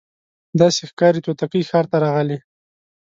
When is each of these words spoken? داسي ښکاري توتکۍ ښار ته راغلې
داسي 0.59 0.83
ښکاري 0.89 1.19
توتکۍ 1.25 1.61
ښار 1.69 1.85
ته 1.91 1.97
راغلې 2.05 2.37